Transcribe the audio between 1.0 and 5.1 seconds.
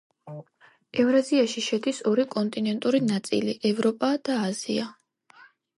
ევრაზიაში შედის ორი კონტინენტური ნაწილი: ევროპა და აზია.